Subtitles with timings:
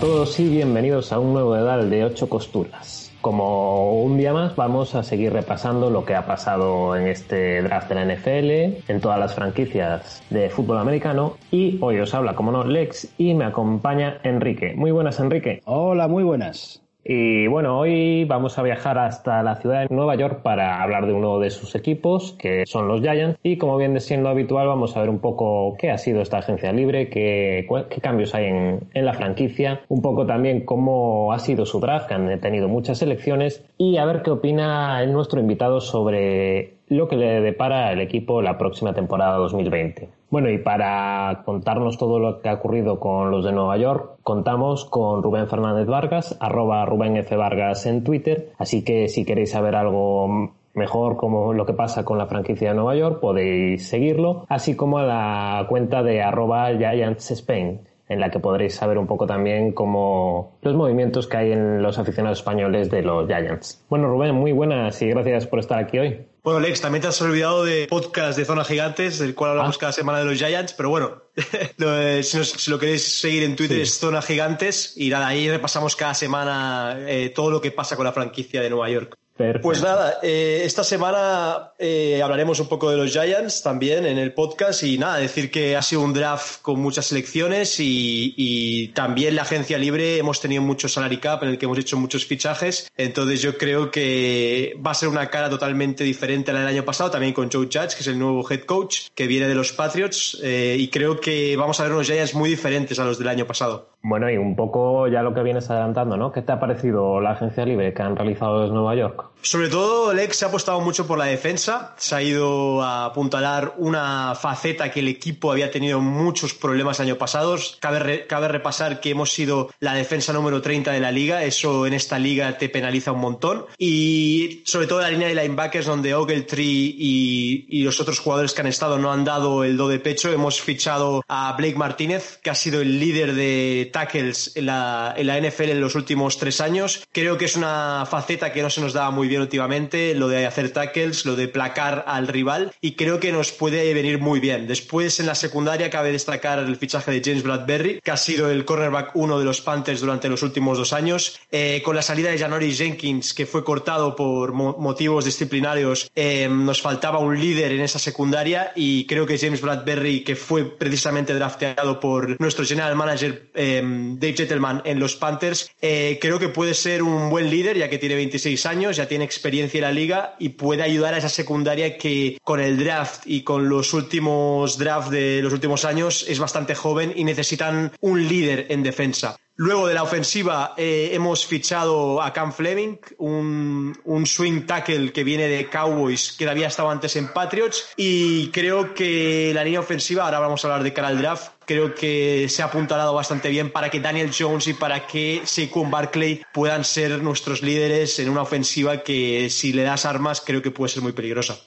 [0.00, 3.12] a todos y bienvenidos a un nuevo Edal de 8 costuras.
[3.20, 7.90] Como un día más vamos a seguir repasando lo que ha pasado en este draft
[7.90, 12.50] de la NFL, en todas las franquicias de fútbol americano y hoy os habla como
[12.50, 14.72] no Lex y me acompaña Enrique.
[14.74, 15.60] Muy buenas Enrique.
[15.66, 16.82] Hola, muy buenas.
[17.12, 21.12] Y bueno, hoy vamos a viajar hasta la ciudad de Nueva York para hablar de
[21.12, 23.36] uno de sus equipos, que son los Giants.
[23.42, 26.72] Y como viene siendo habitual, vamos a ver un poco qué ha sido esta agencia
[26.72, 31.66] libre, qué, qué cambios hay en, en, la franquicia, un poco también cómo ha sido
[31.66, 36.74] su draft, que han tenido muchas elecciones, y a ver qué opina nuestro invitado sobre
[36.86, 40.19] lo que le depara el equipo la próxima temporada 2020.
[40.30, 44.84] Bueno, y para contarnos todo lo que ha ocurrido con los de Nueva York, contamos
[44.84, 47.34] con Rubén Fernández Vargas, arroba Rubén F.
[47.34, 52.16] Vargas en Twitter, así que si queréis saber algo mejor como lo que pasa con
[52.16, 57.32] la franquicia de Nueva York, podéis seguirlo, así como a la cuenta de arroba Giants
[57.32, 61.80] Spain en la que podréis saber un poco también cómo los movimientos que hay en
[61.80, 63.84] los aficionados españoles de los Giants.
[63.88, 66.26] Bueno, Rubén, muy buenas y gracias por estar aquí hoy.
[66.42, 69.80] Bueno, Lex, también te has olvidado de podcast de Zona Gigantes, del cual hablamos ah.
[69.80, 71.22] cada semana de los Giants, pero bueno,
[72.22, 73.82] si, nos, si, lo queréis seguir en Twitter sí.
[73.82, 78.06] es Zona Gigantes y nada, ahí repasamos cada semana eh, todo lo que pasa con
[78.06, 79.19] la franquicia de Nueva York.
[79.62, 84.34] Pues nada, eh, esta semana eh, hablaremos un poco de los Giants también en el
[84.34, 89.36] podcast y nada, decir que ha sido un draft con muchas selecciones y, y, también
[89.36, 92.90] la agencia libre hemos tenido mucho salary cap en el que hemos hecho muchos fichajes,
[92.96, 96.84] entonces yo creo que va a ser una cara totalmente diferente a la del año
[96.84, 99.72] pasado, también con Joe Judge, que es el nuevo head coach que viene de los
[99.72, 103.28] Patriots eh, y creo que vamos a ver unos Giants muy diferentes a los del
[103.28, 103.89] año pasado.
[104.02, 106.32] Bueno, y un poco ya lo que vienes adelantando, ¿no?
[106.32, 109.26] ¿Qué te ha parecido la agencia libre que han realizado desde Nueva York?
[109.42, 111.94] Sobre todo, Lex se ha apostado mucho por la defensa.
[111.98, 117.16] Se ha ido a apuntalar una faceta que el equipo había tenido muchos problemas año
[117.16, 117.56] pasado.
[117.78, 121.44] Cabe, re, cabe repasar que hemos sido la defensa número 30 de la liga.
[121.44, 123.66] Eso en esta liga te penaliza un montón.
[123.76, 128.62] Y sobre todo la línea de linebackers, donde Ogletree y, y los otros jugadores que
[128.62, 130.32] han estado no han dado el do de pecho.
[130.32, 135.26] Hemos fichado a Blake Martínez, que ha sido el líder de tackles en la, en
[135.26, 137.06] la NFL en los últimos tres años.
[137.12, 140.46] Creo que es una faceta que no se nos daba muy bien últimamente, lo de
[140.46, 144.66] hacer tackles, lo de placar al rival, y creo que nos puede venir muy bien.
[144.66, 148.64] Después, en la secundaria, cabe destacar el fichaje de James Bradbury, que ha sido el
[148.64, 151.40] cornerback uno de los Panthers durante los últimos dos años.
[151.50, 156.48] Eh, con la salida de Janoris Jenkins, que fue cortado por mo motivos disciplinarios, eh,
[156.50, 161.34] nos faltaba un líder en esa secundaria, y creo que James Bradbury, que fue precisamente
[161.34, 166.74] drafteado por nuestro general manager eh, Dave Gentleman en los Panthers, eh, creo que puede
[166.74, 170.36] ser un buen líder, ya que tiene 26 años, ya tiene experiencia en la liga
[170.38, 175.10] y puede ayudar a esa secundaria que con el draft y con los últimos drafts
[175.10, 179.36] de los últimos años es bastante joven y necesitan un líder en defensa.
[179.62, 185.48] Luego de la ofensiva eh, hemos fichado a Cam Fleming, un, swing tackle que viene
[185.48, 190.38] de Cowboys, que había estado antes en Patriots, y creo que la línea ofensiva, ahora
[190.38, 194.00] vamos a hablar de cara draft, creo que se ha apuntalado bastante bien para que
[194.00, 199.50] Daniel Jones y para que Saquon Barkley puedan ser nuestros líderes en una ofensiva que
[199.50, 201.58] si le das armas creo que puede ser muy peligrosa.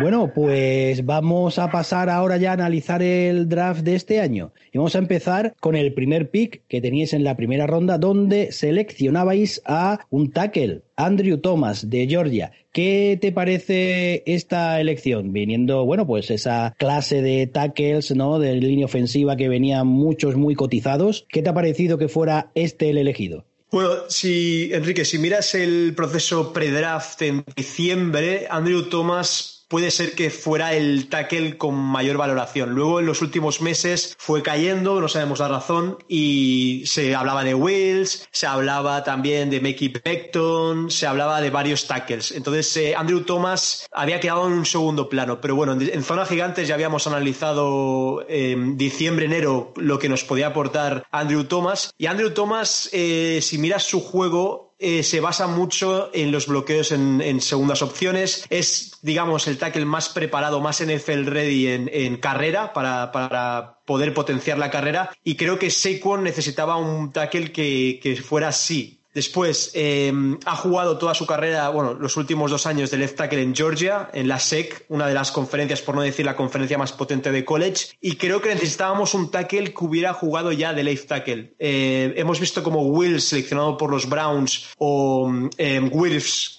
[0.00, 4.52] Bueno, pues vamos a pasar ahora ya a analizar el draft de este año.
[4.72, 8.52] Y vamos a empezar con el primer pick que teníais en la primera ronda, donde
[8.52, 12.52] seleccionabais a un tackle, Andrew Thomas, de Georgia.
[12.70, 15.32] ¿Qué te parece esta elección?
[15.32, 18.38] Viniendo, bueno, pues esa clase de tackles, ¿no?
[18.38, 21.26] De línea ofensiva que venían muchos muy cotizados.
[21.28, 23.46] ¿Qué te ha parecido que fuera este el elegido?
[23.72, 30.30] Bueno, si, Enrique, si miras el proceso pre-draft en diciembre, Andrew Thomas puede ser que
[30.30, 32.70] fuera el tackle con mayor valoración.
[32.70, 37.54] Luego en los últimos meses fue cayendo, no sabemos la razón, y se hablaba de
[37.54, 42.32] Wills, se hablaba también de Mickey Beckton, se hablaba de varios tackles.
[42.32, 46.66] Entonces eh, Andrew Thomas había quedado en un segundo plano, pero bueno, en, zona gigantes
[46.66, 51.92] ya habíamos analizado en diciembre, enero lo que nos podía aportar Andrew Thomas.
[51.98, 56.92] Y Andrew Thomas, eh, si miras su juego, eh, se basa mucho en los bloqueos
[56.92, 58.46] en, segundas opciones.
[58.50, 64.70] Es, digamos, el tackle más preparado, más NFL ready en, carrera para, poder potenciar la
[64.70, 65.10] carrera.
[65.24, 70.12] Y creo que Saquon necesitaba un tackle que fuera así, Después eh,
[70.44, 74.10] ha jugado toda su carrera, bueno, los últimos dos años de left tackle en Georgia,
[74.12, 77.44] en la SEC, una de las conferencias, por no decir la conferencia más potente de
[77.44, 77.96] college.
[78.00, 81.54] Y creo que necesitábamos un tackle que hubiera jugado ya de left tackle.
[81.58, 85.90] Eh, hemos visto como Wills, seleccionado por los Browns, o eh,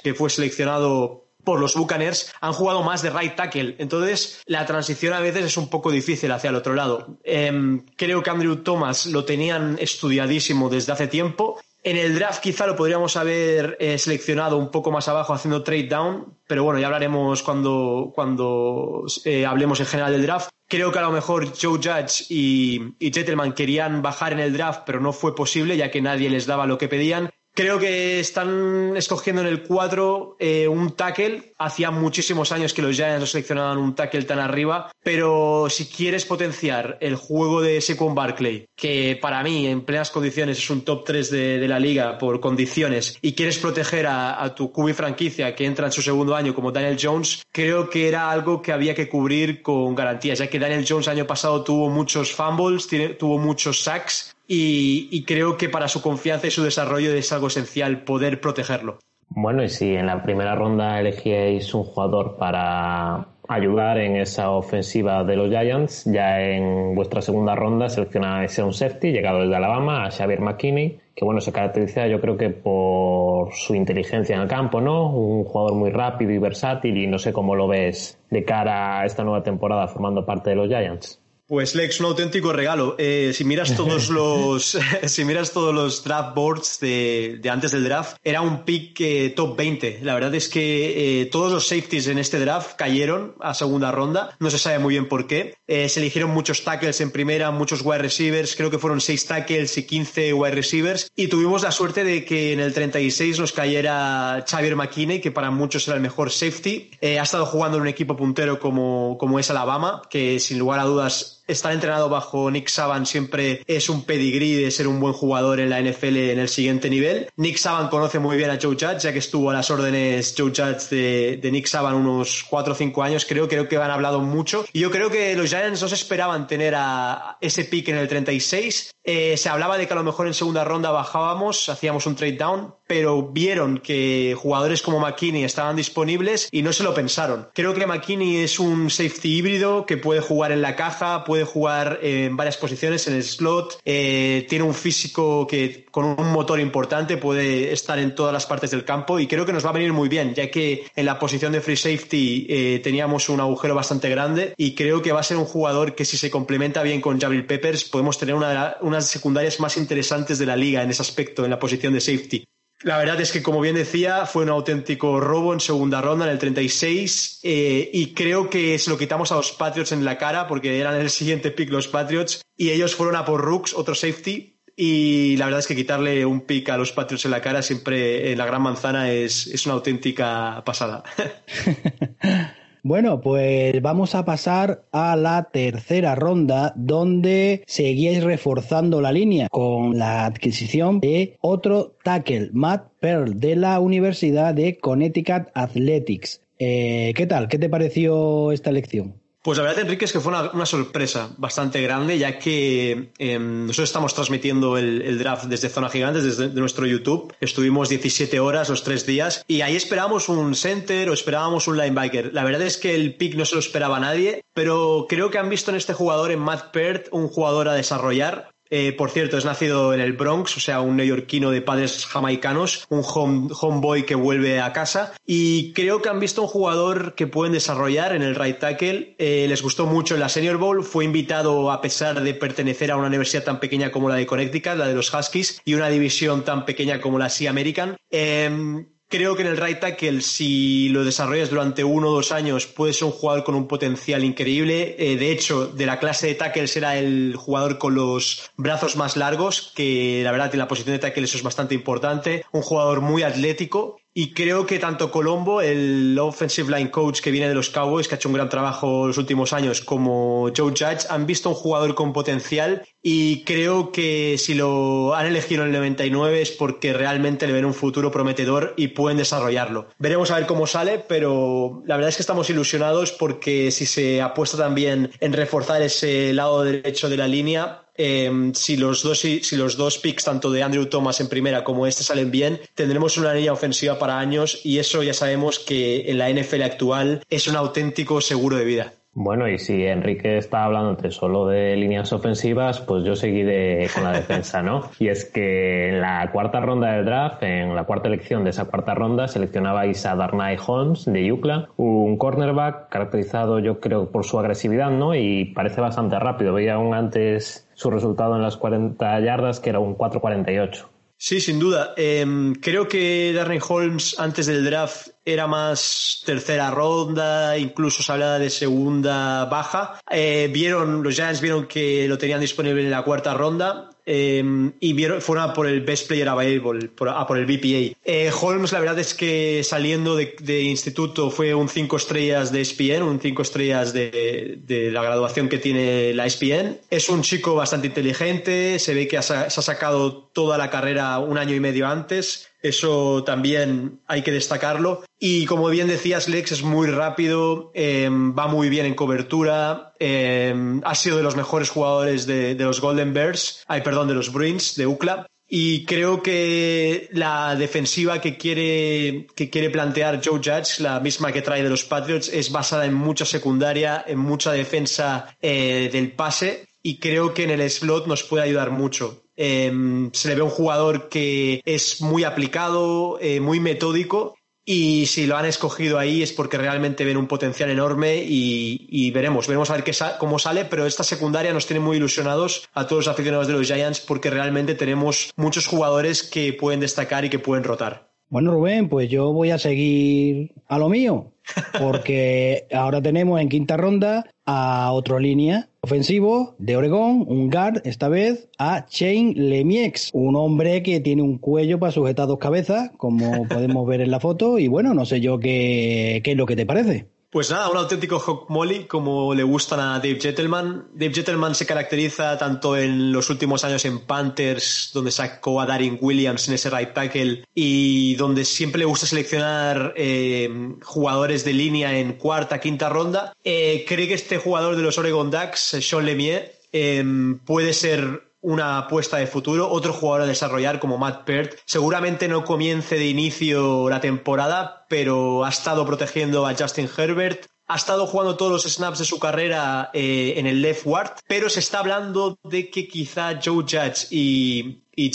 [0.04, 3.76] que fue seleccionado por los Buccaneers han jugado más de right tackle.
[3.80, 7.18] Entonces, la transición a veces es un poco difícil hacia el otro lado.
[7.24, 12.76] creo que Andrew Thomas lo tenían estudiadísimo desde hace tiempo en el draft quizá lo
[12.76, 17.42] podríamos haber eh, seleccionado un poco más abajo haciendo trade down, pero bueno, ya hablaremos
[17.44, 20.50] cuando, cuando eh, hablemos en general del draft.
[20.68, 24.84] Creo que a lo mejor Joe Judge y, y Gentleman querían bajar en el draft,
[24.86, 27.30] pero no fue posible ya que nadie les daba lo que pedían.
[27.60, 31.52] Creo que están escogiendo en el 4 eh, un tackle.
[31.58, 36.24] Hacía muchísimos años que los Giants no seleccionaban un tackle tan arriba, pero si quieres
[36.24, 41.04] potenciar el juego de Saquon Barkley, que para mí en plenas condiciones es un top
[41.04, 45.88] 3 de, la liga por condiciones, y quieres proteger a, tu QB franquicia que entra
[45.88, 49.62] en su segundo año como Daniel Jones, creo que era algo que había que cubrir
[49.62, 55.24] con garantías, ya que Daniel Jones año pasado tuvo muchos fumbles, tuvo muchos sacks, y,
[55.26, 58.98] creo que para su confianza y su desarrollo es algo esencial poder protegerlo.
[59.30, 65.24] Bueno, y si en la primera ronda elegíais un jugador para ayudar en esa ofensiva
[65.24, 70.06] de los Giants, ya en vuestra segunda ronda seleccionáis a un safety llegado desde Alabama,
[70.06, 74.48] a Xavier McKinney, que bueno, se caracteriza yo creo que por su inteligencia en el
[74.48, 75.12] campo, ¿no?
[75.12, 79.06] Un jugador muy rápido y versátil y no sé cómo lo ves de cara a
[79.06, 81.22] esta nueva temporada formando parte de los Giants.
[81.50, 82.96] Pues Lex, un auténtico regalo.
[83.00, 88.18] Eh, si miras todos los, si miras todos los draft boards de, antes del draft,
[88.24, 90.02] era un pick eh, top 20.
[90.04, 94.38] La verdad es que eh, todos los safeties en este draft cayeron a segunda ronda.
[94.40, 95.56] No se sabe muy bien por qué.
[95.68, 98.56] se eligieron muchos tackles en primera, muchos wide receivers.
[98.56, 101.12] Creo que fueron 6 tackles y 15 wide receivers.
[101.16, 105.50] Y tuvimos la suerte de que en el 36 nos cayera Xavier McKinney, que para
[105.50, 106.92] muchos era el mejor safety.
[107.02, 110.84] ha estado jugando en un equipo puntero como, como es Alabama, que sin lugar a
[110.84, 115.60] dudas estar entrenado bajo Nick Saban siempre es un pedigrí de ser un buen jugador
[115.60, 117.30] en la NFL en el siguiente nivel.
[117.36, 120.52] Nick Saban conoce muy bien a Joe Judge, ya que estuvo a las órdenes Joe
[120.56, 124.66] Judge de, Nick Saban unos 4 o 5 años, creo, creo que han hablado mucho.
[124.72, 128.08] Y yo creo que los Giants no se esperaban tener a ese pick en el
[128.08, 128.92] 36.
[129.04, 132.34] Eh, se hablaba de que a lo mejor en segunda ronda bajábamos, hacíamos un trade
[132.34, 137.48] down, pero vieron que jugadores como McKinney estaban disponibles y no se lo pensaron.
[137.54, 142.00] Creo que McKinney es un safety híbrido que puede jugar en la caja, puede jugar
[142.02, 147.18] en varias posiciones, en el slot, eh, tiene un físico que con un motor importante
[147.18, 149.94] puede estar en todas las partes del campo y creo que nos va a venir
[149.94, 154.10] muy bien, ya que en la posición de free safety eh, teníamos un agujero bastante
[154.10, 157.20] grande y creo que va a ser un jugador que si se complementa bien con
[157.20, 161.44] Jabril Peppers podemos tener una, unas secundarias más interesantes de la liga en ese aspecto,
[161.44, 162.46] en la posición de safety.
[162.82, 166.32] La verdad es que, como bien decía, fue un auténtico robo en segunda ronda, en
[166.32, 170.48] el 36, eh, y creo que se lo quitamos a los Patriots en la cara,
[170.48, 174.60] porque eran el siguiente pick los Patriots, y ellos fueron a por Rooks, otro safety,
[174.78, 178.32] y la verdad es que quitarle un pick a los Patriots en la cara siempre
[178.32, 181.04] en la gran manzana es, es una auténtica pasada.
[182.82, 189.98] Bueno, pues vamos a pasar a la tercera ronda donde seguíais reforzando la línea con
[190.00, 196.42] la adquisición de otro tackle, Matt Pearl, de la Universidad de Connecticut Athletics.
[196.58, 197.50] Eh, ¿Qué tal?
[197.50, 199.19] ¿Qué te pareció esta elección?
[199.42, 203.90] Pues la verdad, Enrique, es que fue una, sorpresa bastante grande, ya que em, nosotros
[203.90, 207.34] estamos transmitiendo el, draft desde Zona Gigantes, desde nuestro YouTube.
[207.40, 212.34] Estuvimos 17 horas los tres días y ahí esperábamos un center o esperábamos un linebacker.
[212.34, 215.50] La verdad es que el pick no se lo esperaba nadie, pero creo que han
[215.50, 219.46] visto en este jugador, en Matt Peart, un jugador a desarrollar eh, por cierto, es
[219.46, 224.60] nacido en el Bronx, o sea, un neoyorquino de padres jamaicanos, un homeboy que vuelve
[224.62, 225.14] a casa.
[225.26, 229.16] Y creo que han visto un jugador que pueden desarrollar en el right tackle.
[229.18, 230.84] Eh, les gustó mucho en la Senior Bowl.
[230.84, 234.76] Fue invitado a pesar de pertenecer a una universidad tan pequeña como la de Connecticut,
[234.76, 237.98] la de los Huskies, y una división tan pequeña como la Sea American.
[238.12, 242.68] Em, Creo que en el right tackle, si lo desarrollas durante uno o dos años,
[242.68, 244.96] puede ser un jugador con un potencial increíble.
[245.00, 249.18] Eh, de hecho, de la clase de tackle será el jugador con los brazos más
[249.18, 252.46] largos, que la verdad en la posición de tackle eso es bastante importante.
[252.52, 257.48] Un jugador muy atlético y creo que tanto Colombo, el offensive line coach que viene
[257.48, 261.08] de los Cowboys, que ha hecho un gran trabajo los últimos años, como Joe Judge,
[261.10, 265.76] han visto un jugador con potencial y creo que si lo han elegido en el
[265.76, 269.88] 99 es porque realmente le ven un futuro prometedor y pueden desarrollarlo.
[270.00, 274.22] Veremos a ver cómo sale, pero la verdad es que estamos ilusionados porque si se
[274.22, 279.58] apuesta también en reforzar ese lado derecho de la línea, Em, si, los dos, si,
[279.58, 283.34] los dos picks, tanto de Andrew Thomas en primera como este, salen bien, tendremos una
[283.34, 287.58] línea ofensiva para años y eso ya sabemos que en la NFL actual es un
[287.58, 288.94] auténtico seguro de vida.
[289.12, 294.14] Bueno, y si Enrique está hablando solo de líneas ofensivas, pues yo seguiré con la
[294.14, 294.84] defensa, ¿no?
[294.98, 298.66] Y es que en la cuarta ronda del draft, en la cuarta elección de esa
[298.66, 304.40] cuarta ronda, seleccionabais a Darnay Holmes de Yukla, un cornerback caracterizado yo creo por su
[304.40, 305.14] agresividad, ¿no?
[305.16, 306.54] Y parece bastante rápido.
[306.54, 310.86] Veía aún antes su resultado en las 40 yardas, que era un 4.48.
[311.16, 311.94] Sí, sin duda.
[311.96, 318.38] Em, creo que Darren Holmes antes del draft era más tercera ronda, incluso se hablaba
[318.38, 320.02] de segunda baja.
[320.12, 324.94] Eh, vieron, los Giants vieron que lo tenían disponible en la cuarta ronda Em, y
[324.94, 327.96] vieron, fueron a por el Best Player Available, por, a por el BPA.
[328.04, 333.04] Eh, Holmes, la verdad es que saliendo de, instituto fue un 5 estrellas de ESPN,
[333.04, 336.80] un 5 estrellas de, la graduación que tiene la ESPN.
[336.90, 341.38] Es un chico bastante inteligente, se ve que se ha sacado toda la carrera un
[341.38, 345.04] año y medio antes eso también hay que destacarlo.
[345.20, 350.82] Y como bien decías, Lex es muy rápido, em, va muy bien en cobertura, em,
[350.84, 354.76] ha sido de los mejores jugadores de, los Golden Bears, ay, perdón, de los Bruins,
[354.76, 355.26] de UCLA.
[355.52, 361.42] Y creo que la defensiva que quiere, que quiere plantear Joe Judge, la misma que
[361.42, 366.69] trae de los Patriots, es basada en mucha secundaria, en mucha defensa eh, del pase
[366.82, 369.24] y creo que en el slot nos puede ayudar mucho.
[369.36, 374.36] Em, se le ve un jugador que es muy aplicado, eh, muy metódico
[374.72, 379.48] y si lo han escogido ahí es porque realmente ven un potencial enorme y, veremos,
[379.48, 383.06] veremos a ver qué cómo sale, pero esta secundaria nos tiene muy ilusionados a todos
[383.06, 387.40] los aficionados de los Giants porque realmente tenemos muchos jugadores que pueden destacar y que
[387.40, 388.12] pueden rotar.
[388.28, 391.34] Bueno, Rubén, pues yo voy a seguir a lo mío,
[391.80, 398.10] porque ahora tenemos en quinta ronda a otro línea ofensivo de Oregón, un guard, esta
[398.10, 403.48] vez a Shane Lemiex, un hombre que tiene un cuello para sujetar dos cabezas, como
[403.48, 406.56] podemos ver en la foto, y bueno, no sé yo qué, qué es lo que
[406.56, 407.06] te parece.
[407.32, 410.88] Pues nada, un auténtico Hawk Molly, como le gustan a Dave Gentleman.
[410.94, 416.00] Dave Gentleman se caracteriza tanto en los últimos años en Panthers, donde sacó a Darin
[416.02, 420.50] Williams en ese right tackle, y donde siempre le gusta seleccionar eh,
[420.82, 423.34] jugadores de línea en cuarta, quinta ronda.
[423.44, 427.04] Eh, cree que este jugador de los Oregon Ducks, Sean Lemieux, eh,
[427.46, 431.56] puede ser una apuesta de futuro, otro jugador a desarrollar como Matt Peart.
[431.66, 437.46] Seguramente no comience de inicio la temporada, pero ha estado protegiendo a Justin Herbert.
[437.68, 441.50] Ha estado jugando todos los snaps de su carrera eh, en el left guard, pero
[441.50, 445.12] se está hablando de que quizá Joe Judge y, y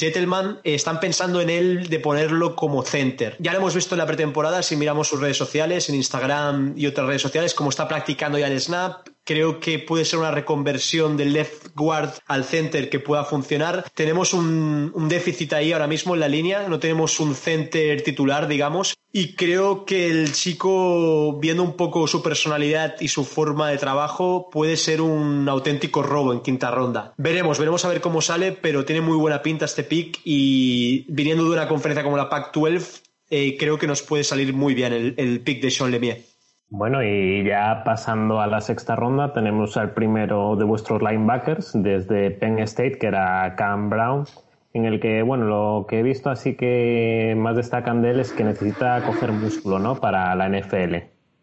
[0.62, 3.36] están pensando en él de ponerlo como center.
[3.40, 6.86] Ya lo hemos visto en la pretemporada, si miramos sus redes sociales, en Instagram y
[6.86, 11.16] otras redes sociales, como está practicando ya el snap, Creo que puede ser una reconversión
[11.16, 13.84] del left guard al center que pueda funcionar.
[13.94, 18.94] Tenemos un, déficit ahí ahora mismo en la línea, no tenemos un center titular, digamos,
[19.12, 24.50] y creo que el chico, viendo un poco su personalidad y su forma de trabajo,
[24.50, 27.14] puede ser un auténtico robo en quinta ronda.
[27.16, 31.44] Veremos, veremos a ver cómo sale, pero tiene muy buena pinta este pick y viniendo
[31.44, 35.14] de una conferencia como la Pac-12, eh, creo que nos puede salir muy bien el,
[35.16, 36.33] el pick de Sean Lemieux.
[36.68, 42.30] Bueno, y ya pasando a la sexta ronda, tenemos al primero de vuestros linebackers desde
[42.30, 44.26] Penn State, que era Cam Brown,
[44.72, 48.32] en el que, bueno, lo que he visto así que más destacan de él es
[48.32, 50.00] que necesita coger músculo, ¿no?
[50.00, 50.96] Para la NFL.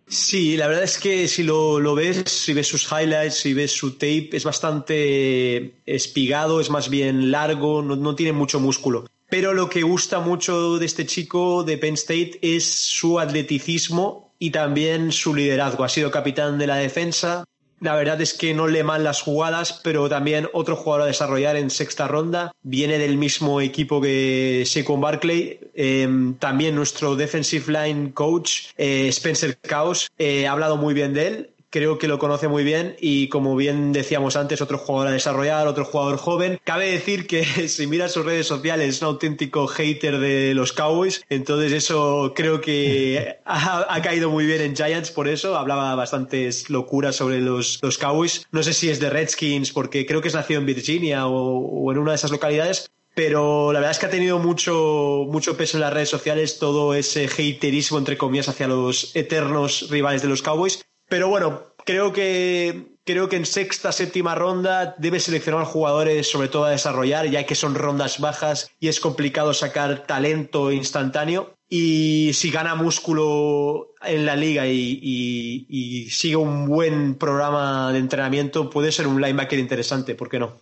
[0.07, 3.71] Sí, la verdad es que si lo, lo, ves, si ves sus highlights, si ves
[3.71, 9.05] su tape, es bastante espigado, es más bien largo, no, no tiene mucho músculo.
[9.29, 14.50] Pero lo que gusta mucho de este chico de Penn State es su atleticismo y
[14.50, 15.83] también su liderazgo.
[15.83, 17.45] Ha sido capitán de la defensa.
[17.79, 21.57] La verdad es que no le mal las jugadas, pero también otro jugador a desarrollar
[21.57, 22.51] en sexta ronda.
[22.63, 25.60] Viene del mismo equipo que Saquon Barkley.
[25.75, 31.27] Em, también nuestro defensive line coach, eh, Spencer Caos, eh, ha hablado muy bien de
[31.27, 35.13] él creo que lo conoce muy bien y como bien decíamos antes, otro jugador a
[35.13, 36.59] desarrollar, otro jugador joven.
[36.63, 41.23] Cabe decir que si miras sus redes sociales es un auténtico hater de los Cowboys,
[41.29, 47.15] entonces eso creo que ha, caído muy bien en Giants por eso, hablaba bastantes locuras
[47.15, 48.45] sobre los, los Cowboys.
[48.51, 51.91] No sé si es de Redskins porque creo que es nacido en Virginia o, o
[51.91, 55.77] en una de esas localidades, pero la verdad es que ha tenido mucho, mucho peso
[55.77, 60.41] en las redes sociales todo ese haterismo, entre comillas, hacia los eternos rivales de los
[60.41, 60.85] Cowboys.
[61.12, 66.63] Pero bueno, creo que, creo que en sexta, séptima ronda debe seleccionar jugadores sobre todo
[66.63, 71.53] a desarrollar, ya que son rondas bajas y es complicado sacar talento instantáneo.
[71.68, 78.70] Y si gana músculo en la liga y, y sigue un buen programa de entrenamiento,
[78.70, 80.62] puede ser un linebacker interesante, ¿por qué no?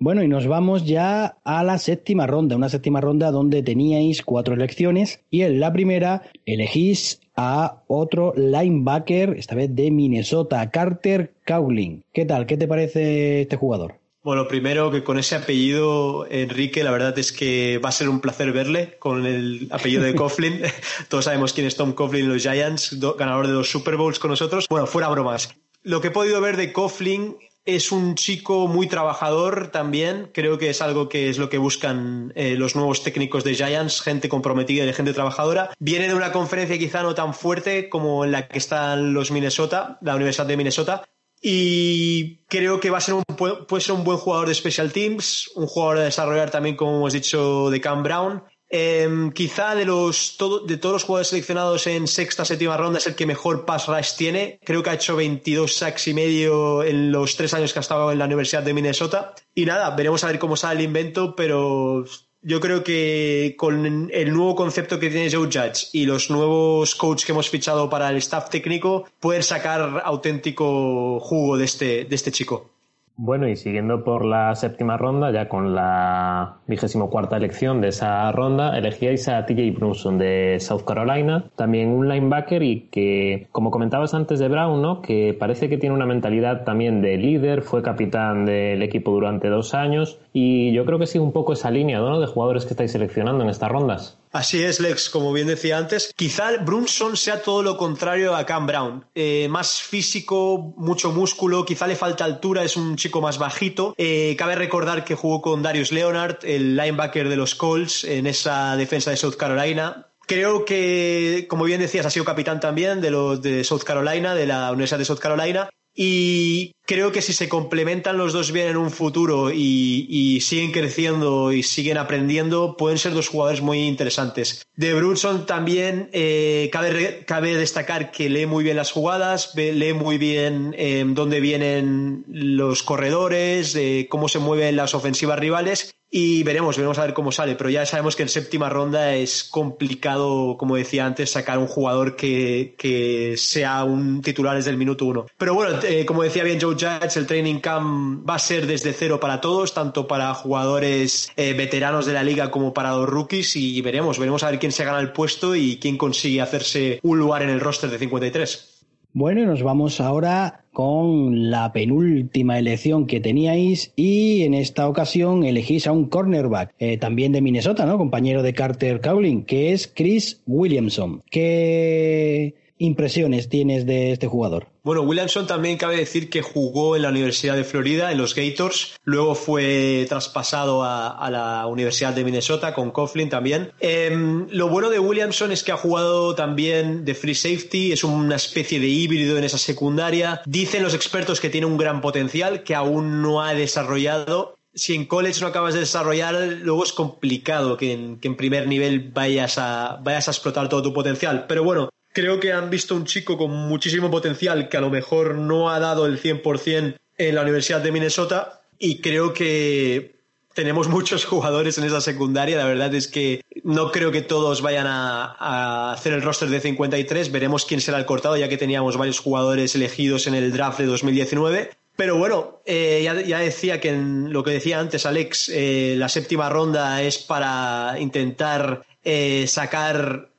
[0.00, 4.54] Bueno, y nos vamos ya a la séptima ronda, una séptima ronda donde teníais cuatro
[4.54, 12.02] elecciones y en la primera elegís a otro linebacker, esta vez de Minnesota, Carter Cowling.
[12.12, 12.46] ¿Qué tal?
[12.46, 14.00] ¿Qué te parece este jugador?
[14.26, 18.20] Bueno, primero que con ese apellido, Enrique, la verdad es que va a ser un
[18.20, 20.62] placer verle con el apellido de Coughlin.
[21.08, 24.30] Todos sabemos quién es Tom Coughlin en los Giants, ganador de dos Super Bowls con
[24.30, 24.66] nosotros.
[24.68, 25.54] Bueno, fuera bromas.
[25.84, 30.30] Lo que he podido ver de Coughlin es un chico muy trabajador también.
[30.32, 34.00] Creo que es algo que es lo que buscan eh, los nuevos técnicos de Giants,
[34.00, 35.70] gente comprometida y gente trabajadora.
[35.78, 39.98] Viene de una conferencia quizá no tan fuerte como en la que están los Minnesota,
[40.00, 41.04] la Universidad de Minnesota.
[41.42, 45.50] Y creo que va a ser un, puede ser un buen jugador de Special Teams,
[45.54, 48.42] un jugador a desarrollar también, como hemos dicho, de Cam Brown.
[48.68, 53.14] Em, quizá de, los, de todos los jugadores seleccionados en sexta, séptima ronda es el
[53.14, 54.58] que mejor pass rush tiene.
[54.64, 58.10] Creo que ha hecho 22 sacks y medio en los tres años que ha estado
[58.10, 59.34] en la Universidad de Minnesota.
[59.54, 62.04] Y nada, veremos a ver cómo sale el invento, pero
[62.42, 67.24] yo creo que con el nuevo concepto que tiene Joe Judge y los nuevos coaches
[67.24, 72.32] que hemos fichado para el staff técnico, pueden sacar auténtico jugo de este, de este
[72.32, 72.75] chico.
[73.18, 78.30] Bueno, y siguiendo por la séptima ronda, ya con la vigésimo cuarta elección de esa
[78.30, 84.12] ronda, elegíais a TJ Brunson de South Carolina, también un linebacker y que, como comentabas
[84.12, 85.00] antes de Brown, ¿no?
[85.00, 89.72] que parece que tiene una mentalidad también de líder, fue capitán del equipo durante dos
[89.72, 92.20] años y yo creo que sigue un poco esa línea ¿no?
[92.20, 94.18] de jugadores que estáis seleccionando en estas rondas.
[94.36, 96.12] Así es, Lex, como bien decía antes.
[96.14, 99.06] Quizá Brunson sea todo lo contrario a Cam Brown.
[99.14, 103.94] Eh, más físico, mucho músculo, quizá le falta altura, es un chico más bajito.
[103.96, 108.76] Eh, cabe recordar que jugó con Darius Leonard, el linebacker de los Colts, en esa
[108.76, 110.08] defensa de South Carolina.
[110.26, 114.46] Creo que, como bien decías, ha sido capitán también de los de South Carolina, de
[114.46, 115.70] la Universidad de South Carolina.
[115.98, 121.52] Y creo que si se complementan los dos bien en un futuro y, siguen creciendo
[121.52, 124.62] y siguen aprendiendo, pueden ser dos jugadores muy interesantes.
[124.76, 130.74] De Brunson también eh, cabe, destacar que lee muy bien las jugadas, lee muy bien
[130.76, 136.98] eh, dónde vienen los corredores, eh, cómo se mueven las ofensivas rivales y veremos, veremos
[136.98, 141.04] a ver cómo sale, pero ya sabemos que en séptima ronda es complicado, como decía
[141.04, 145.26] antes, sacar un jugador que, sea un titular desde el minuto uno.
[145.36, 149.18] Pero bueno, como decía bien Joe Judge, el training camp va a ser desde cero
[149.20, 153.80] para todos, tanto para jugadores eh, veteranos de la liga como para los rookies y
[153.82, 157.42] veremos, veremos a ver quién se gana el puesto y quién consigue hacerse un lugar
[157.42, 158.75] en el roster de 53.
[159.18, 165.86] Bueno, nos vamos ahora con la penúltima elección que teníais y en esta ocasión elegís
[165.86, 167.96] a un cornerback, eh, también de Minnesota, ¿no?
[167.96, 171.22] Compañero de Carter Cowling, que es Chris Williamson.
[171.30, 174.66] ¿Qué impresiones tienes de este jugador?
[174.86, 178.94] Bueno, Williamson también cabe decir que jugó en la Universidad de Florida, en los Gators,
[179.02, 183.72] luego fue traspasado a, la Universidad de Minnesota con Coughlin también.
[183.80, 188.36] Em, lo bueno de Williamson es que ha jugado también de free safety, es una
[188.36, 190.40] especie de híbrido en esa secundaria.
[190.46, 195.06] Dicen los expertos que tiene un gran potencial que aún no ha desarrollado si en
[195.06, 199.58] college no acabas de desarrollar, luego es complicado que en, que en, primer nivel vayas
[199.58, 201.46] a, vayas a explotar todo tu potencial.
[201.48, 205.34] Pero bueno, creo que han visto un chico con muchísimo potencial que a lo mejor
[205.34, 210.16] no ha dado el 100% en la Universidad de Minnesota y creo que
[210.54, 212.56] tenemos muchos jugadores en esa secundaria.
[212.56, 217.30] La verdad es que no creo que todos vayan a, hacer el roster de 53.
[217.30, 220.86] Veremos quién será el cortado, ya que teníamos varios jugadores elegidos en el draft de
[220.86, 221.72] 2019.
[221.96, 226.48] Pero bueno, eh, ya, decía que en lo que decía antes Alex, eh, la séptima
[226.48, 230.30] ronda es para intentar eh, sacar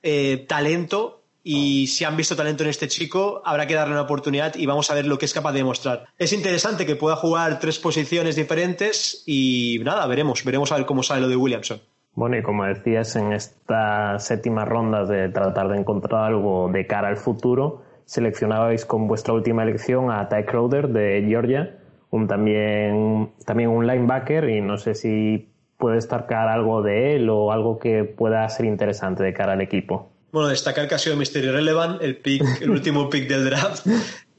[0.47, 1.17] talento
[1.49, 4.91] y si han visto talento en este chico, habrá que darle una oportunidad y vamos
[4.91, 6.07] a ver lo que es capaz de demostrar.
[6.17, 11.03] Es interesante que pueda jugar tres posiciones diferentes y nada, veremos, veremos a ver cómo
[11.03, 11.79] sale lo de Williamson.
[12.15, 17.07] Bueno, y como decías, en esta séptima ronda de tratar de encontrar algo de cara
[17.07, 21.77] al futuro, seleccionabais con vuestra última elección a Ty Crowder de Georgia,
[22.09, 27.53] un también, también un linebacker, y no sé si puede destacar algo de él o
[27.53, 30.09] algo que pueda ser interesante de cara al equipo.
[30.31, 31.43] Bueno, destacar que ha sido Mr.
[31.43, 33.87] Irrelevant, el pick, el último pick del draft,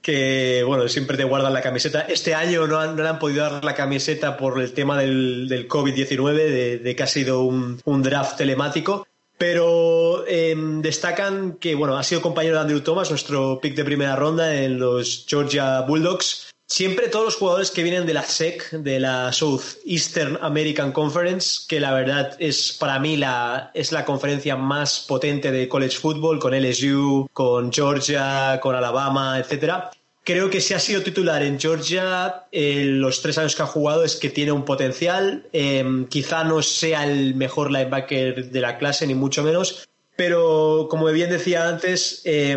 [0.03, 2.03] que bueno, siempre te guardan la camiseta.
[2.03, 5.68] Este año no, han, no han podido dar la camiseta por el tema del, del
[5.68, 9.07] COVID-19, de, que ha sido un, un draft telemático.
[9.38, 14.16] Pero eh, destacan que, bueno, ha sido compañero de Andrew Thomas, nuestro pick de primera
[14.16, 16.47] ronda en los Georgia Bulldogs.
[16.70, 21.81] Siempre todos los jugadores que vienen de la SEC, de la Southeastern American Conference, que
[21.81, 26.52] la verdad es para mí la, es la conferencia más potente de college football, con
[26.54, 29.90] LSU, con Georgia, con Alabama, etcétera.
[30.22, 34.04] Creo que si ha sido titular en Georgia eh, los tres años que ha jugado
[34.04, 35.46] es que tiene un potencial.
[35.54, 41.07] Eh, quizá no sea el mejor linebacker de la clase, ni mucho menos, pero como
[41.12, 42.57] bien decía antes, eh,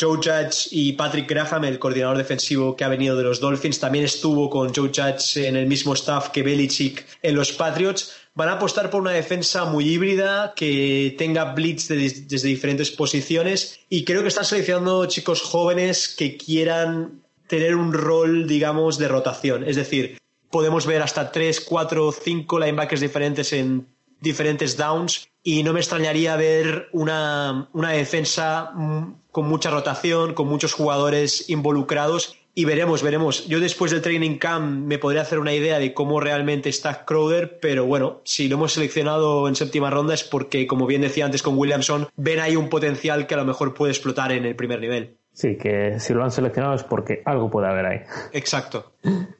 [0.00, 4.06] Joe Judge y Patrick Graham, el coordinador defensivo que ha venido de los Dolphins, también
[4.06, 8.14] estuvo con Joe Judge en el mismo staff que Belichick en los Patriots.
[8.34, 14.04] Van a apostar por una defensa muy híbrida que tenga blitz desde diferentes posiciones y
[14.04, 19.68] creo que están seleccionando chicos jóvenes que quieran tener un rol, digamos, de rotación.
[19.68, 20.16] Es decir,
[20.50, 23.86] podemos ver hasta tres, cuatro, cinco linebackers diferentes en
[24.22, 30.48] diferentes downs y no me extrañaría ver una, una defensa mm, con mucha rotación, con
[30.48, 33.46] muchos jugadores involucrados y veremos, veremos.
[33.48, 37.58] Yo después del training camp me podría hacer una idea de cómo realmente está Crowder,
[37.60, 41.42] pero bueno, si lo hemos seleccionado en séptima ronda es porque, como bien decía antes
[41.42, 44.80] con Williamson, ven ahí un potencial que a lo mejor puede explotar en el primer
[44.80, 45.16] nivel.
[45.32, 48.00] Sí, que si lo han seleccionado es porque algo puede haber ahí.
[48.32, 48.92] Exacto.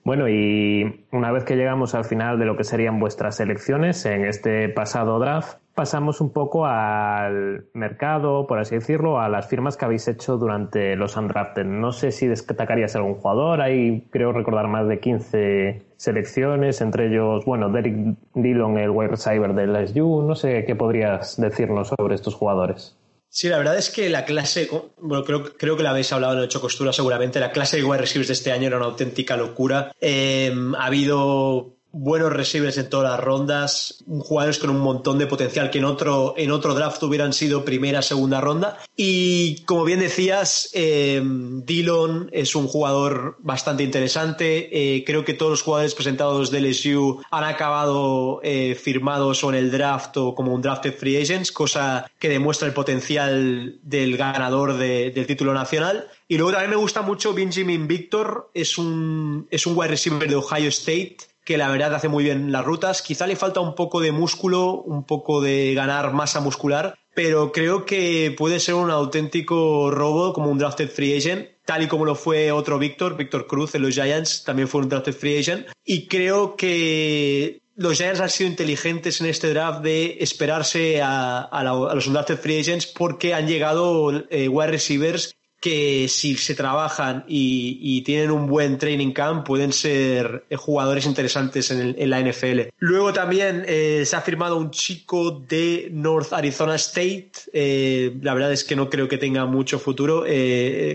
[0.05, 4.25] Bueno, y una vez que llegamos al final de lo que serían vuestras selecciones en
[4.25, 9.85] este pasado draft, pasamos un poco al mercado, por así decirlo, a las firmas que
[9.85, 11.65] habéis hecho durante los undrafted.
[11.65, 17.45] No sé si destacarías algún jugador, hay creo recordar más de 15 selecciones, entre ellos,
[17.45, 22.35] bueno, Derek Dillon, el wide receiver del LSU, no sé qué podrías decirnos sobre estos
[22.35, 22.97] jugadores.
[23.29, 24.69] Sí, la verdad es que la clase,
[25.01, 28.03] bueno, creo, creo que la habéis hablado en Ocho Costura seguramente, la clase de wide
[28.03, 29.91] receivers de este año era una auténtica locura.
[30.03, 35.71] Eh, ha habido buenos receivers en todas las rondas, jugadores con un montón de potencial
[35.71, 38.79] que en otro, en otro draft hubieran sido primera, segunda ronda.
[38.97, 44.97] Y como bien decías, eh, Dillon es un jugador bastante interesante.
[44.97, 49.57] Eh, creo que todos los jugadores presentados de LSU han acabado eh, firmados o en
[49.57, 54.77] el draft o como un drafted free agents, cosa que demuestra el potencial del ganador
[54.79, 56.09] de, del título nacional.
[56.27, 60.37] Y luego también me gusta mucho Benjamin Victor, es un, es un wide receiver de
[60.37, 63.03] Ohio State que la verdad hace muy bien las rutas.
[63.03, 67.85] Quizá le falta un poco de músculo, un poco de ganar masa muscular, pero creo
[67.85, 72.15] que puede ser un auténtico robo como un drafted free agent, tal y como lo
[72.15, 75.67] fue otro Víctor, Víctor Cruz en los Giants, también fue un drafted free agent.
[75.85, 81.49] Y creo que los Giants han sido inteligentes en este draft de esperarse a,
[81.95, 88.03] los drafted free agents porque han llegado eh, wide receivers que si se trabajan y,
[88.03, 92.63] tienen un buen training camp pueden ser eh, jugadores interesantes en, la NFL.
[92.81, 98.53] Luego también eh, se ha firmado un chico de North Arizona State, eh, la verdad
[98.53, 100.25] es que no creo que tenga mucho futuro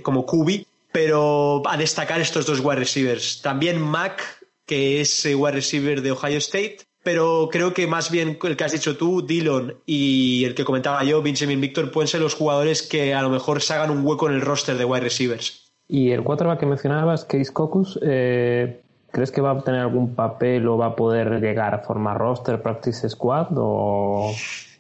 [0.03, 3.41] como Kubi, pero a destacar estos dos wide receivers.
[3.41, 4.21] También Mac,
[4.65, 8.73] que es wide receiver de Ohio State, pero creo que más bien el que has
[8.73, 13.13] dicho tú, Dillon, y el que comentaba yo, Benjamin Victor, pueden ser los jugadores que
[13.13, 15.71] a lo mejor se hagan un hueco en el roster de wide receivers.
[15.87, 20.67] Y el quarterback que mencionabas, Case Cocus, eh, ¿crees que va a tener algún papel
[20.67, 24.33] o va a poder llegar a formar roster, practice squad o...?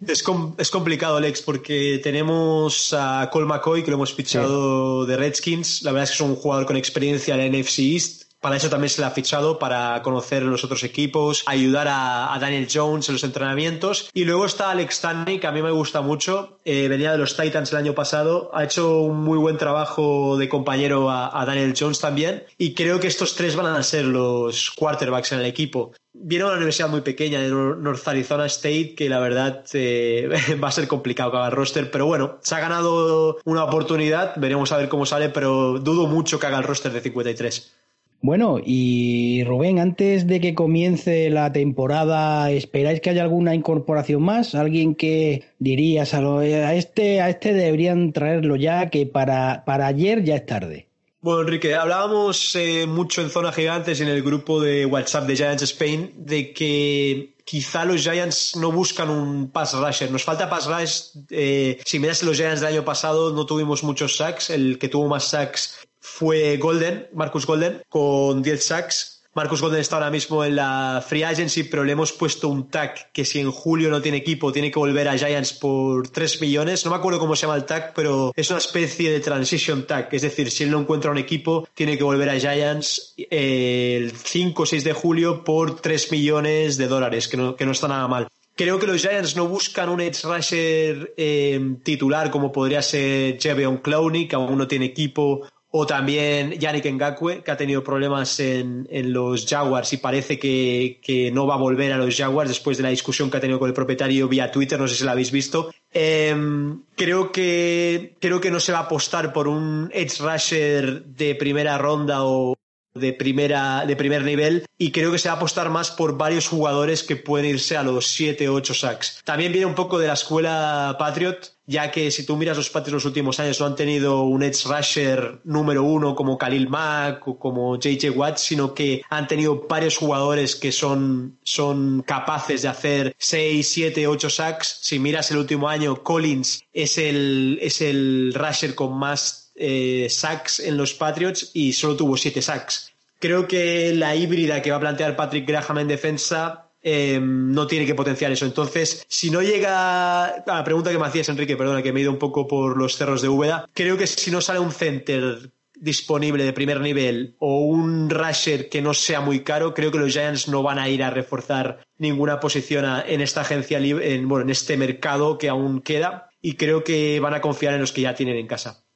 [0.05, 0.25] Es,
[0.57, 5.81] es complicado, Alex, porque tenemos a Cole McCoy, que lo hemos fichado de Redskins.
[5.83, 8.69] La verdad es que es un jugador con experiencia en la NFC East para eso
[8.69, 13.15] también se le ha fichado, para conocer los otros equipos, ayudar a, Daniel Jones en
[13.15, 14.09] los entrenamientos.
[14.13, 16.59] Y luego está Alex Tanny, que a mí me gusta mucho.
[16.65, 18.51] Eh, venía de los Titans el año pasado.
[18.53, 22.43] Ha hecho un muy buen trabajo de compañero a, Daniel Jones también.
[22.57, 25.93] Y creo que estos tres van a ser los quarterbacks en el equipo.
[26.13, 30.29] Viene a una universidad muy pequeña de North Arizona State que la verdad eh,
[30.63, 34.33] va a ser complicado que haga el roster, pero bueno, se ha ganado una oportunidad,
[34.35, 37.76] veremos a ver cómo sale, pero dudo mucho que haga el roster de 53.
[38.21, 44.55] Bueno, y Rubén, antes de que comience la temporada, ¿esperáis que haya alguna incorporación más?
[44.55, 50.35] ¿Alguien que dirías a, este, a este deberían traerlo ya, que para, para ayer ya
[50.35, 50.87] es tarde?
[51.19, 55.63] Bueno, Enrique, hablábamos eh, mucho en Zona Gigantes en el grupo de WhatsApp de Giants
[55.63, 60.11] Spain de que quizá los Giants no buscan un pass rusher.
[60.11, 61.23] Nos falta pass rush.
[61.29, 64.49] Eh, si miras los Giants del año pasado, no tuvimos muchos sacks.
[64.49, 69.97] El que tuvo más sacks fue Golden, Marcus Golden, con 10 sacks Marcus Golden está
[69.97, 73.51] ahora mismo en la Free Agency, pero le hemos puesto un tag que si en
[73.51, 76.83] julio no tiene equipo, tiene que volver a Giants por 3 millones.
[76.83, 80.09] No me acuerdo cómo se llama el tag, pero es una especie de transition tag.
[80.11, 84.11] Es decir, si él no encuentra un equipo, tiene que volver a Giants eh, el
[84.11, 87.87] 5 o 6 de julio por 3 millones de dólares, que no, que no está
[87.87, 88.27] nada mal.
[88.55, 93.77] Creo que los Giants no buscan un edge rusher eh, titular como podría ser Jeveon
[93.77, 95.47] Clowney, que aún no tiene equipo,
[95.79, 101.45] o también Yannick Ngakwe, que ha tenido problemas en, los Jaguars y parece que, no
[101.45, 103.75] va a volver a los Jaguars después de la discusión que ha tenido con el
[103.75, 105.71] propietario vía Twitter, no sé si la habéis visto.
[105.93, 111.35] Em, creo, que, creo que no se va a apostar por un edge rusher de
[111.35, 112.55] primera ronda o,
[112.97, 116.47] de, primera, de primer nivel y creo que se va a apostar más por varios
[116.47, 119.21] jugadores que pueden irse a los 7 o 8 sacks.
[119.23, 123.03] También viene un poco de la escuela Patriot, ya que si tú miras los Patriots
[123.03, 127.39] los últimos años no han tenido un edge rusher número uno como Khalil Mack o
[127.39, 133.15] como JJ Watt, sino que han tenido varios jugadores que son, son capaces de hacer
[133.17, 134.79] 6, 7, 8 sacks.
[134.81, 140.59] Si miras el último año, Collins es el, es el rusher con más eh, sacks
[140.59, 142.93] en los Patriots y solo tuvo siete sacks.
[143.19, 147.85] Creo que la híbrida que va a plantear Patrick Graham en defensa eh, no tiene
[147.85, 148.45] que potenciar eso.
[148.45, 150.43] Entonces, si no llega.
[150.45, 152.95] la pregunta que me hacías, Enrique, perdona, que me he ido un poco por los
[152.95, 153.67] cerros de Úbeda.
[153.73, 158.81] Creo que si no sale un center disponible de primer nivel o un rusher que
[158.81, 162.39] no sea muy caro, creo que los Giants no van a ir a reforzar ninguna
[162.39, 166.83] posición en esta agencia libre, en, bueno, en este mercado que aún queda y creo
[166.83, 168.86] que van a confiar en los que ya tienen en casa.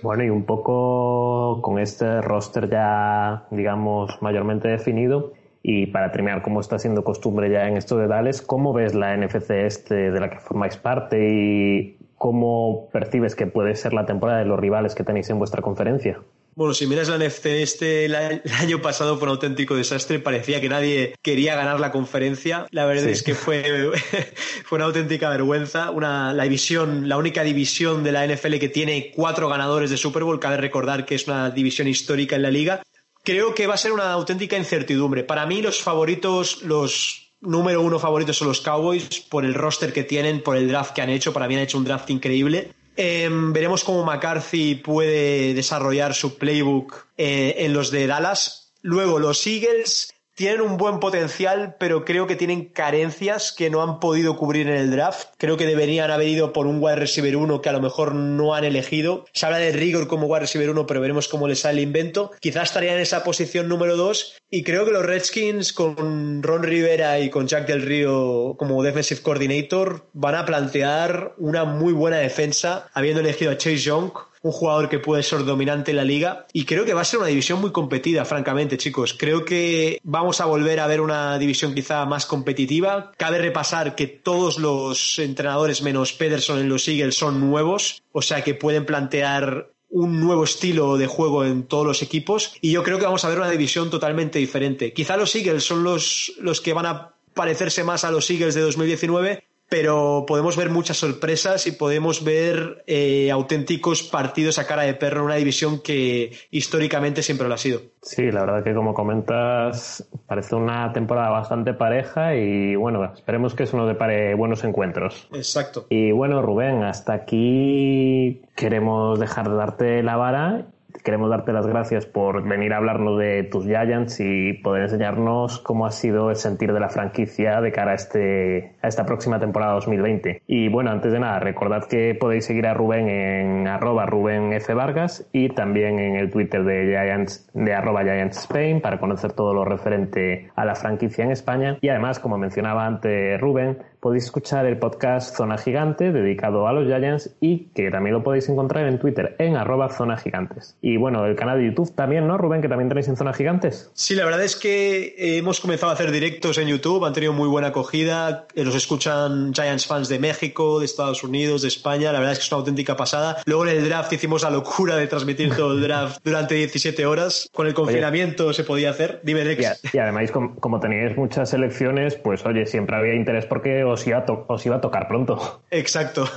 [0.00, 6.60] Bueno, y un poco con este roster ya, digamos, mayormente definido, y para terminar, como
[6.60, 10.30] está siendo costumbre ya en esto de Dales, ¿cómo ves la NFC este de la
[10.30, 15.04] que formáis parte y cómo percibes que puede ser la temporada de los rivales que
[15.04, 16.20] tenéis en vuestra conferencia?
[16.54, 20.18] Bueno, si miras la NFC este, el año pasado fue un auténtico desastre.
[20.18, 22.66] Parecía que nadie quería ganar la conferencia.
[22.70, 23.90] La verdad es que fue,
[24.64, 25.90] fue una auténtica vergüenza.
[25.90, 30.24] Una, la división, la única división de la NFL que tiene cuatro ganadores de Super
[30.24, 30.40] Bowl.
[30.40, 32.82] Cabe recordar que es una división histórica en la liga.
[33.24, 35.24] Creo que va a ser una auténtica incertidumbre.
[35.24, 40.04] Para mí, los favoritos, los número uno favoritos son los Cowboys por el roster que
[40.04, 41.32] tienen, por el draft que han hecho.
[41.32, 42.72] Para mí han hecho un draft increíble.
[42.96, 48.72] Em, veremos cómo McCarthy puede desarrollar su playbook eh, en los de Dallas.
[48.82, 54.00] Luego, los Eagles tienen un buen potencial, pero creo que tienen carencias que no han
[54.00, 55.28] podido cubrir en el draft.
[55.38, 58.52] Creo que deberían haber ido por un wide receiver 1 que a lo mejor no
[58.52, 59.24] han elegido.
[59.32, 62.32] Se habla de Rigor como wide receiver 1, pero veremos cómo les sale el invento.
[62.40, 64.34] Quizás estarían en esa posición número 2.
[64.50, 69.22] Y creo que los Redskins con Ron Rivera y con Jack del Río como defensive
[69.22, 74.10] coordinator van a plantear una muy buena defensa, habiendo elegido a Chase Young
[74.42, 77.20] un jugador que puede ser dominante en la liga y creo que va a ser
[77.20, 79.14] una división muy competida, francamente, chicos.
[79.18, 83.12] Creo que vamos a volver a ver una división quizá más competitiva.
[83.16, 88.42] Cabe repasar que todos los entrenadores menos Pederson en los Eagles son nuevos, o sea
[88.42, 92.98] que pueden plantear un nuevo estilo de juego en todos los equipos y yo creo
[92.98, 94.92] que vamos a ver una división totalmente diferente.
[94.92, 98.62] Quizá los Eagles son los, los que van a parecerse más a los Eagles de
[98.62, 104.92] 2019, pero podemos ver muchas sorpresas y podemos ver eh, auténticos partidos a cara de
[104.92, 107.80] perro en una división que históricamente siempre lo ha sido.
[108.02, 113.62] Sí, la verdad que como comentas, parece una temporada bastante pareja y bueno, esperemos que
[113.62, 115.26] eso nos depare buenos encuentros.
[115.32, 115.86] Exacto.
[115.88, 120.66] Y bueno, Rubén, hasta aquí queremos dejar de darte la vara
[121.02, 125.86] queremos darte las gracias por venir a hablarnos de tus Giants y poder enseñarnos cómo
[125.86, 129.74] ha sido el sentir de la franquicia de cara a, este, a esta próxima temporada
[129.74, 130.42] 2020.
[130.46, 134.74] Y bueno, antes de nada, recordad que podéis seguir a Rubén en arroba Rubén F.
[134.74, 139.54] Vargas y también en el Twitter de Giants, de arroba Giants Spain para conocer todo
[139.54, 141.78] lo referente a la franquicia en España.
[141.80, 146.88] Y además, como mencionaba antes Rubén, podéis escuchar el podcast Zona Gigante dedicado a los
[146.88, 150.76] Giants y que también lo podéis encontrar en Twitter en arroba Zona Gigantes.
[150.82, 152.60] Y bueno, el canal de YouTube también, ¿no, Rubén?
[152.60, 153.92] Que también tenéis en Zona Gigantes.
[153.94, 157.46] Sí, la verdad es que hemos comenzado a hacer directos en YouTube, han tenido muy
[157.46, 162.18] buena acogida, eh, los escuchan Giants fans de México, de Estados Unidos, de España, la
[162.18, 163.36] verdad es que es una auténtica pasada.
[163.46, 167.48] Luego en el draft hicimos la locura de transmitir todo el draft durante 17 horas,
[167.52, 169.20] con el confinamiento se podía hacer.
[169.22, 169.80] Dime, Dex.
[169.94, 174.18] Y, además, como, como teníais muchas elecciones, pues oye, siempre había interés porque os iba,
[174.18, 175.62] a tocar pronto.
[175.70, 176.28] Exacto.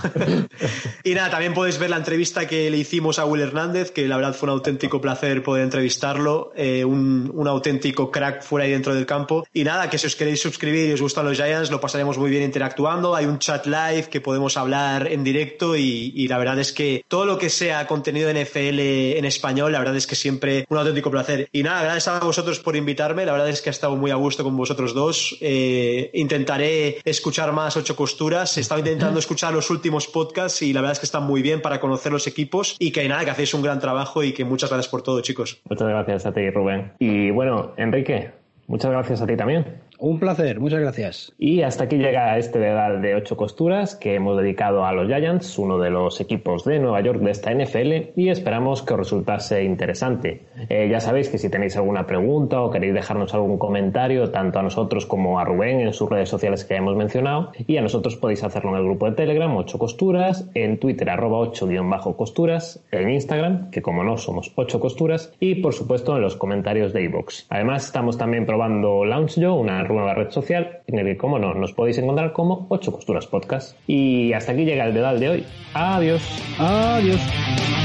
[1.04, 4.18] y nada, también podéis ver la entrevista que le hicimos a Will Hernández, que la
[4.18, 8.94] verdad fue un auténtico placer poder entrevistarlo, eh, un, un, auténtico crack fuera y dentro
[8.94, 9.46] del campo.
[9.54, 12.30] Y nada, que si os queréis suscribir y os gustan los Giants, lo pasaremos muy
[12.30, 13.16] bien interactuando.
[13.16, 17.04] Hay un chat live que podemos hablar en directo y, y la verdad es que
[17.08, 18.80] todo lo que sea contenido de NFL
[19.18, 21.50] en español, la verdad es que siempre un auténtico placer.
[21.52, 23.26] Y nada, gracias a vosotros por invitarme.
[23.26, 25.38] La verdad es que he estado muy a gusto con vosotros dos.
[25.42, 28.58] Eh, intentaré escuchar más ocho costuras.
[28.58, 31.62] He estado intentando escuchar los últimos podcasts y la verdad es que están muy bien
[31.62, 34.70] para conocer los equipos y que nada, que hacéis un gran trabajo y que muchas
[34.70, 35.62] gracias por todo, chicos.
[35.70, 36.94] Muchas gracias a ti, Rubén.
[37.00, 38.32] Y bueno, Enrique,
[38.68, 39.82] muchas gracias a ti también.
[39.98, 41.34] Un placer, muchas gracias.
[41.38, 45.58] Y hasta aquí llega este dedal de ocho costuras que hemos dedicado a los Giants,
[45.58, 49.64] uno de los equipos de Nueva York de esta NFL, y esperamos que os resultase
[49.64, 50.42] interesante.
[50.70, 54.64] Eh, ya sabéis que si tenéis alguna pregunta o queréis dejarnos algún comentario, tanto a
[54.64, 58.44] nosotros como a Rubén en sus redes sociales que hemos mencionado, y a nosotros podéis
[58.44, 63.82] hacerlo en el grupo de Telegram, ocho costuras, en Twitter, arroba 8-costuras, en Instagram, que
[63.82, 67.46] como no somos ocho costuras, y por supuesto en los comentarios de iVoox.
[67.50, 71.74] Además, estamos también probando LaunchJo, una nueva red social en el que, como no, nos
[71.74, 73.78] podéis encontrar como 8 Costuras Podcast.
[73.88, 75.46] Y hasta aquí llega el dedal de hoy.
[75.74, 76.22] Adiós.
[76.60, 77.85] Adiós.